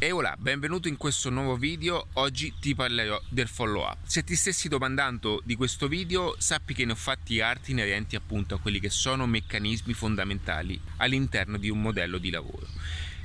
E 0.00 0.12
voilà, 0.12 0.36
benvenuto 0.38 0.86
in 0.86 0.96
questo 0.96 1.28
nuovo 1.28 1.56
video, 1.56 2.06
oggi 2.12 2.54
ti 2.60 2.72
parlerò 2.72 3.20
del 3.28 3.48
follow 3.48 3.82
up. 3.82 3.96
Se 4.04 4.22
ti 4.22 4.36
stessi 4.36 4.68
domandando 4.68 5.42
di 5.44 5.56
questo 5.56 5.88
video, 5.88 6.36
sappi 6.38 6.72
che 6.72 6.84
ne 6.84 6.92
ho 6.92 6.94
fatti 6.94 7.40
altri 7.40 7.72
inerenti 7.72 8.14
appunto 8.14 8.54
a 8.54 8.60
quelli 8.60 8.78
che 8.78 8.90
sono 8.90 9.26
meccanismi 9.26 9.92
fondamentali 9.94 10.80
all'interno 10.98 11.58
di 11.58 11.68
un 11.68 11.82
modello 11.82 12.18
di 12.18 12.30
lavoro. 12.30 12.64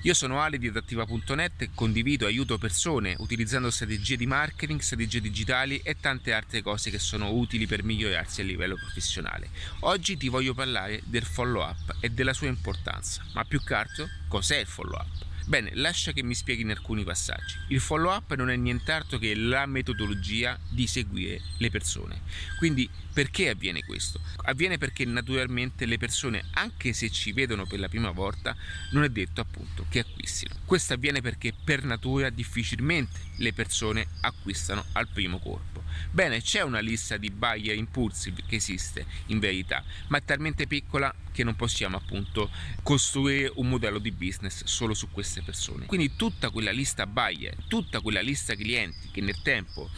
Io 0.02 0.16
sono 0.16 0.42
Ale 0.42 0.58
di 0.58 0.68
adattiva.net 0.68 1.62
e 1.62 1.70
condivido 1.76 2.26
e 2.26 2.30
aiuto 2.30 2.58
persone 2.58 3.14
utilizzando 3.20 3.70
strategie 3.70 4.18
di 4.18 4.26
marketing, 4.26 4.80
strategie 4.80 5.22
digitali 5.22 5.80
e 5.84 6.00
tante 6.00 6.34
altre 6.34 6.64
cose 6.64 6.90
che 6.90 6.98
sono 6.98 7.30
utili 7.34 7.68
per 7.68 7.84
migliorarsi 7.84 8.42
a 8.42 8.46
livello 8.46 8.78
professionale. 8.78 9.52
Oggi 9.82 10.18
ti 10.18 10.28
voglio 10.28 10.56
parlare 10.56 11.04
del 11.06 11.24
follow 11.24 11.62
up 11.62 11.98
e 12.00 12.10
della 12.10 12.34
sua 12.34 12.48
importanza, 12.48 13.24
ma 13.34 13.46
più 13.46 13.64
che 13.64 13.76
altro 13.76 14.10
cos'è 14.28 14.58
il 14.58 14.66
follow 14.66 15.00
up? 15.00 15.32
Bene, 15.46 15.72
lascia 15.74 16.14
che 16.14 16.24
mi 16.24 16.36
spieghi 16.36 16.62
in 16.62 16.70
alcuni 16.70 17.04
passaggi. 17.04 17.58
Il 17.68 17.82
follow 17.82 18.14
up 18.14 18.34
non 18.36 18.50
è 18.50 18.56
nient'altro 18.56 19.18
che 19.18 19.36
la 19.36 19.66
metodologia 19.66 20.58
di 20.70 20.88
seguire 20.88 21.42
le 21.58 21.70
persone. 21.70 22.22
Quindi 22.58 22.90
perché 23.14 23.50
avviene 23.50 23.84
questo? 23.84 24.22
Avviene 24.46 24.78
perché 24.78 25.06
naturalmente 25.06 25.86
le 25.86 25.98
persone, 25.98 26.46
anche 26.54 26.94
se 26.94 27.10
ci 27.10 27.34
vedono 27.34 27.66
per 27.66 27.80
la 27.80 27.90
prima 27.90 28.12
volta, 28.12 28.56
non 28.92 29.04
è 29.04 29.10
detto 29.10 29.42
appunto 29.42 29.86
che 29.90 30.00
acquistino. 30.00 30.56
Questo 30.66 30.94
avviene 30.94 31.22
perché 31.22 31.54
per 31.54 31.84
natura 31.84 32.30
difficilmente 32.30 33.20
le 33.38 33.54
persone 33.54 34.08
acquistano 34.22 34.86
al 34.94 35.10
primo 35.10 35.40
colpo. 35.40 35.83
Bene, 36.12 36.42
c'è 36.42 36.62
una 36.62 36.80
lista 36.80 37.18
di 37.18 37.30
buyer 37.30 37.76
impulsive 37.76 38.44
che 38.48 38.56
esiste 38.56 39.06
in 39.28 39.40
verità, 39.40 39.84
ma 40.08 40.18
è 40.18 40.24
talmente 40.24 40.68
piccola 40.68 41.14
che 41.32 41.44
non 41.44 41.56
possiamo 41.56 41.98
appunto 41.98 42.50
costruire 42.84 43.52
un 43.56 43.68
modello 43.68 43.98
di 44.00 44.12
business 44.12 44.64
solo 44.66 44.94
su 44.94 45.10
queste 45.12 45.42
persone. 45.42 45.86
Quindi 45.86 46.16
tutta 46.16 46.50
quella 46.50 46.72
lista 46.72 47.06
buyer, 47.08 47.56
tutta 47.68 48.00
quella 48.02 48.22
lista 48.22 48.56
clienti 48.56 49.10
che 49.12 49.22
nel 49.22 49.42
tempo 49.42 49.90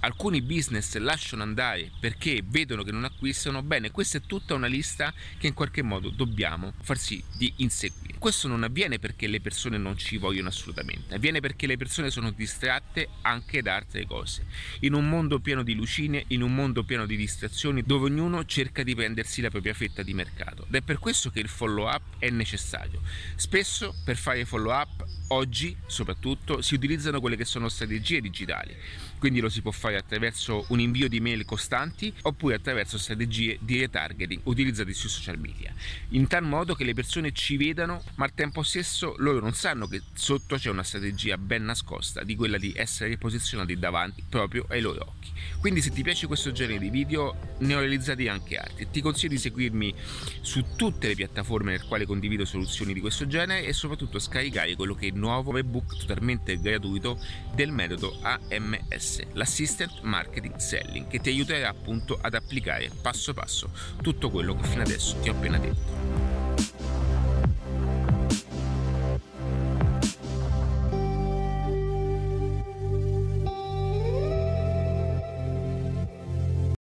alcuni 0.00 0.42
business 0.42 0.96
lasciano 0.96 1.42
andare 1.42 1.90
perché 1.98 2.42
vedono 2.44 2.82
che 2.82 2.92
non 2.92 3.04
acquistano, 3.04 3.62
bene, 3.62 3.90
questa 3.90 4.18
è 4.18 4.22
tutta 4.26 4.54
una 4.54 4.66
lista 4.66 5.12
che 5.38 5.46
in 5.46 5.54
qualche 5.54 5.82
modo 5.82 6.10
dobbiamo 6.10 6.72
far 6.82 6.98
sì 6.98 7.22
di 7.36 7.52
inseguire. 7.56 8.18
Questo 8.18 8.48
non 8.48 8.64
avviene 8.64 8.98
perché 8.98 9.26
le 9.26 9.40
persone 9.40 9.78
non 9.78 9.96
ci 9.96 10.16
vogliono 10.16 10.48
assolutamente, 10.48 11.14
avviene 11.14 11.40
perché 11.40 11.66
le 11.66 11.76
persone 11.76 12.10
sono 12.10 12.30
distratte 12.30 13.08
anche 13.22 13.62
da 13.62 13.76
altre 13.76 14.06
cose. 14.06 14.46
In 14.80 14.94
un 14.94 15.08
mondo 15.08 15.38
pieno 15.38 15.62
di 15.62 15.74
lucine, 15.74 16.24
in 16.28 16.42
un 16.42 16.54
mondo 16.54 16.82
pieno 16.82 17.06
di 17.06 17.16
distrazioni, 17.16 17.82
dove 17.82 18.06
ognuno 18.06 18.44
cerca 18.44 18.82
di 18.82 18.94
prendersi 18.94 19.40
la 19.40 19.50
propria 19.50 19.74
fetta 19.74 20.02
di 20.02 20.14
mercato. 20.14 20.66
Ed 20.68 20.74
è 20.74 20.82
per 20.82 20.98
questo 20.98 21.30
che 21.30 21.40
il 21.40 21.48
follow 21.48 21.88
up 21.88 22.02
è 22.18 22.28
necessario. 22.30 23.00
Spesso 23.36 23.94
per 24.04 24.16
fare 24.16 24.44
follow 24.44 24.72
up 24.72 25.06
oggi 25.28 25.76
soprattutto 25.86 26.62
si 26.62 26.74
utilizzano 26.74 27.20
quelle 27.20 27.36
che 27.36 27.44
sono 27.44 27.68
strategie 27.68 28.20
digitali. 28.20 28.74
Quindi 29.18 29.40
lo 29.40 29.48
si 29.48 29.62
può 29.62 29.72
fare 29.72 29.96
attraverso 29.96 30.64
un 30.68 30.80
invio 30.80 31.08
di 31.08 31.20
mail 31.20 31.44
costanti 31.44 32.12
oppure 32.22 32.54
attraverso 32.54 32.98
strategie 32.98 33.58
di 33.60 33.80
retargeting 33.80 34.42
utilizzate 34.44 34.92
sui 34.92 35.08
social 35.08 35.38
media. 35.38 35.74
In 36.10 36.26
tal 36.26 36.44
modo 36.44 36.74
che 36.74 36.84
le 36.84 36.94
persone 36.94 37.32
ci 37.32 37.56
vedano 37.56 38.02
ma 38.14 38.24
al 38.24 38.34
tempo 38.34 38.62
stesso 38.62 39.14
loro 39.18 39.40
non 39.40 39.54
sanno 39.54 39.86
che 39.86 40.02
sotto 40.14 40.56
c'è 40.56 40.70
una 40.70 40.82
strategia 40.82 41.36
ben 41.36 41.64
nascosta 41.64 42.22
di 42.22 42.36
quella 42.36 42.58
di 42.58 42.72
essere 42.76 43.16
posizionati 43.18 43.78
davanti 43.78 44.24
proprio 44.28 44.66
ai 44.68 44.80
loro 44.80 45.00
occhi. 45.06 45.32
Quindi 45.60 45.80
se 45.82 45.90
ti 45.90 46.02
piace 46.02 46.26
questo 46.26 46.52
genere 46.52 46.78
di 46.78 46.90
video 46.90 47.56
ne 47.58 47.74
ho 47.74 47.80
realizzati 47.80 48.28
anche 48.28 48.56
altri. 48.56 48.88
Ti 48.90 49.00
consiglio 49.00 49.34
di 49.34 49.38
seguirmi 49.38 49.94
su 50.40 50.64
tutte 50.76 51.08
le 51.08 51.14
piattaforme 51.14 51.72
nel 51.72 51.84
quale 51.84 52.06
condivido 52.06 52.44
soluzioni 52.44 52.92
di 52.92 53.00
questo 53.00 53.26
genere 53.26 53.64
e 53.64 53.72
soprattutto 53.72 54.18
scaricare 54.18 54.76
quello 54.76 54.94
che 54.94 55.10
nuovo 55.18 55.56
ebook 55.56 55.96
totalmente 55.98 56.58
gratuito 56.58 57.18
del 57.54 57.70
metodo 57.70 58.16
AMS 58.22 59.22
l'Assistant 59.32 60.00
Marketing 60.02 60.56
Selling, 60.56 61.08
che 61.08 61.20
ti 61.20 61.28
aiuterà 61.28 61.68
appunto 61.68 62.18
ad 62.20 62.34
applicare 62.34 62.90
passo 63.00 63.34
passo 63.34 63.70
tutto 64.00 64.30
quello 64.30 64.56
che 64.56 64.66
fino 64.66 64.82
adesso 64.82 65.18
ti 65.20 65.28
ho 65.28 65.32
appena 65.32 65.58
detto. 65.58 66.17